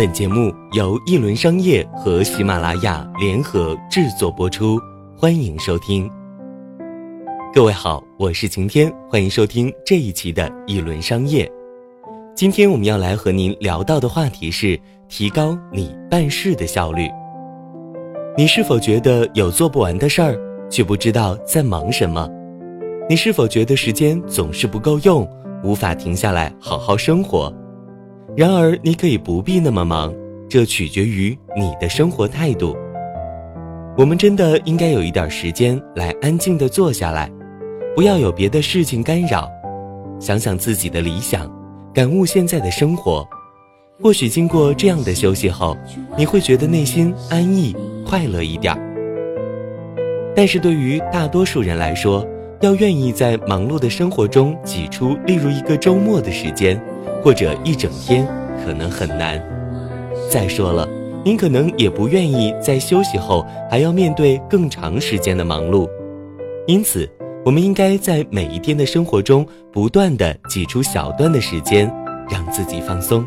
[0.00, 4.80] 本节目由一轮商业和喜马拉雅联合制作播出，
[5.14, 6.10] 欢迎收听。
[7.52, 11.46] 各位好，我是晴天，欢迎收听这一期的一轮商业。
[12.34, 17.06] 今天我们要来和您聊到的话题是提高你办事的效率。
[18.38, 20.34] 你是否觉得有做不完的事儿，
[20.70, 22.26] 却不知道在忙什么？
[23.06, 25.28] 你是否觉得时间总是不够用，
[25.62, 27.54] 无法停下来好好生活？
[28.36, 30.14] 然而，你可以不必那么忙，
[30.48, 32.76] 这取决于你的生活态度。
[33.98, 37.30] 我们真的应该有一点时间来安静的坐下来，
[37.94, 39.50] 不要有别的事情干扰，
[40.20, 41.50] 想想自己的理想，
[41.92, 43.28] 感悟现在的生活。
[44.00, 45.76] 或许经过这样的休息后，
[46.16, 48.74] 你会觉得内心安逸、快乐一点。
[50.34, 52.26] 但是对于大多数人来说，
[52.60, 56.80] 要愿意在忙碌的生活中挤出例如一个周末的时间。
[57.22, 58.26] 或者一整天
[58.64, 59.42] 可能很难。
[60.30, 60.88] 再说了，
[61.24, 65.88] 您可能也不愿意在休息后还要面对更长时间的忙碌。
[66.66, 67.08] 因此，
[67.44, 71.92] 我们应该在每一天的生活中不断的挤出小段的时间，
[72.28, 73.26] 让自己放松。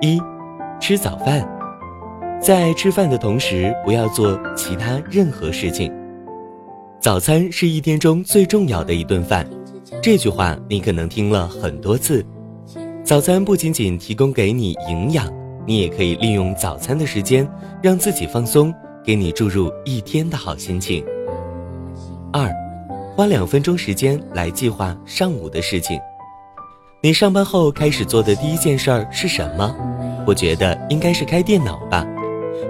[0.00, 0.20] 一，
[0.78, 1.44] 吃早饭，
[2.40, 5.92] 在吃饭的同时不要做其他任何事情。
[7.00, 9.44] 早餐是一天中最重要的一顿饭。
[10.02, 12.24] 这句话你可能听了很多次。
[13.02, 15.26] 早餐不仅仅提供给你营养，
[15.66, 17.48] 你也可以利用早餐的时间
[17.82, 18.72] 让自己放松，
[19.02, 21.02] 给你注入一天的好心情。
[22.32, 22.50] 二，
[23.16, 25.98] 花两分钟时间来计划上午的事情。
[27.02, 29.74] 你上班后开始做的第一件事儿是什么？
[30.26, 32.06] 我觉得应该是开电脑吧。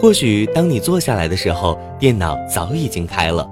[0.00, 3.46] 或许当你坐下来的时候，电脑早已经开了。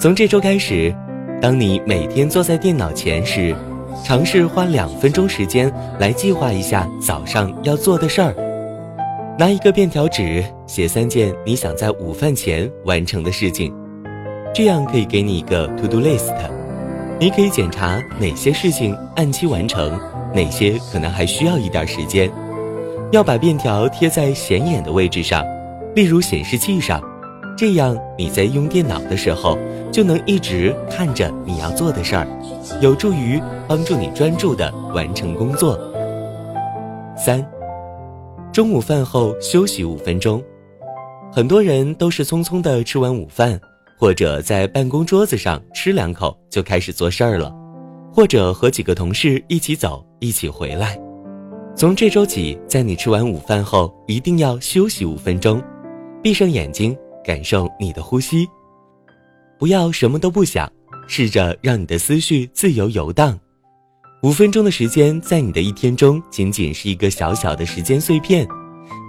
[0.00, 0.92] 从这周开始。
[1.40, 3.54] 当你每天坐在电脑前时，
[4.02, 8.34] 尝试花两分钟时间来计划一下早上要做的事儿。
[9.38, 13.72] 拿一个便条纸，写三件你想在午饭前完成的事情，
[14.54, 16.34] 这样可以给你一个 to do list。
[17.20, 19.98] 你可以检查哪些事情按期完成，
[20.34, 22.30] 哪些可能还需要一点时间。
[23.12, 25.44] 要把便条贴在显眼的位置上，
[25.94, 26.98] 例如显示器上。
[27.56, 29.58] 这样你在用电脑的时候
[29.90, 32.28] 就能一直看着你要做的事儿，
[32.82, 35.78] 有助于帮助你专注的完成工作。
[37.16, 37.42] 三，
[38.52, 40.44] 中午饭后休息五分钟，
[41.32, 43.58] 很多人都是匆匆的吃完午饭，
[43.98, 47.50] 或者在办公桌子上吃两口就开始做事儿了，
[48.12, 50.98] 或者和几个同事一起走一起回来。
[51.74, 55.62] 从这周起，在你吃完午饭后一定要休息五分钟，
[56.22, 56.94] 闭上眼睛。
[57.26, 58.48] 感受你的呼吸，
[59.58, 60.70] 不要什么都不想，
[61.08, 63.36] 试着让你的思绪自由游荡。
[64.22, 68.46] 五分钟的时间，在你的一天中仅仅是一个小小的时间碎片，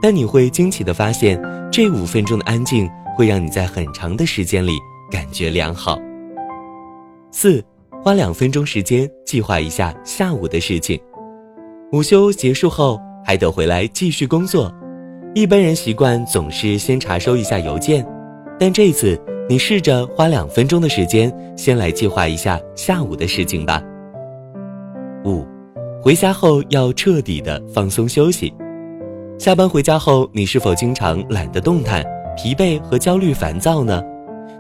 [0.02, 1.40] 但你会惊奇的发现，
[1.72, 4.74] 这五分钟的安静会让你在很长的时间里
[5.12, 6.00] 感觉良好。
[7.32, 7.64] 四，
[8.04, 11.00] 花两分钟时间计划一下下午的事情。
[11.92, 14.74] 午休结束后，还得回来继续工作。
[15.38, 18.04] 一般人习惯总是先查收一下邮件，
[18.60, 19.16] 但这次
[19.48, 23.80] 你试着花两分钟的时间，先来计划一下下午的事情吧。
[25.26, 25.46] 五，
[26.02, 28.52] 回家后要彻底的放松休息。
[29.38, 32.04] 下班回家后，你是否经常懒得动弹、
[32.36, 34.02] 疲惫和焦虑、烦躁呢？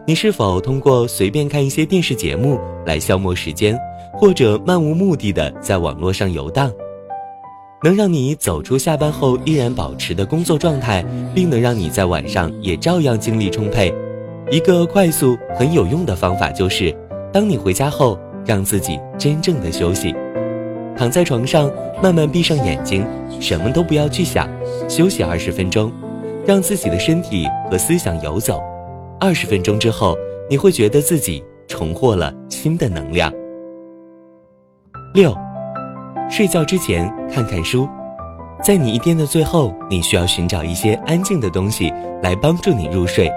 [0.05, 3.75] 你是否通过随便看一些电视节目来消磨时间，
[4.13, 6.71] 或者漫无目的的在网络上游荡？
[7.83, 11.05] 能让你走出下班后依然保持的工作状态，
[11.35, 13.93] 并能让你在晚上也照样精力充沛。
[14.49, 16.95] 一个快速很有用的方法就是，
[17.31, 20.15] 当你回家后，让自己真正的休息，
[20.95, 21.71] 躺在床上，
[22.01, 23.05] 慢慢闭上眼睛，
[23.39, 24.49] 什么都不要去想，
[24.89, 25.91] 休息二十分钟，
[26.45, 28.59] 让自己的身体和思想游走。
[29.19, 30.17] 二十分钟之后，
[30.49, 33.31] 你会觉得自己重获了新的能量。
[35.13, 35.46] 六。
[36.29, 37.87] 睡觉之前看看书，
[38.61, 41.91] 在你一天的最后，你需要寻找一些安静的东西
[42.21, 43.31] 来帮助你入睡。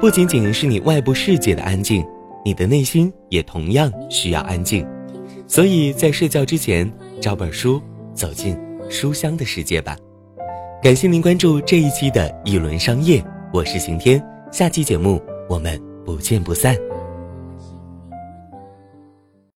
[0.00, 2.04] 不仅仅是你外部世界的安静，
[2.44, 4.86] 你的内心也同样需要安静。
[5.46, 6.90] 所以在睡觉之前
[7.20, 7.80] 找本书，
[8.12, 8.56] 走进
[8.90, 9.96] 书香的世界吧。
[10.82, 13.20] 感谢您关注这一期的《一轮商业》，
[13.52, 14.22] 我是晴天，
[14.52, 16.76] 下期节目我们不见不散。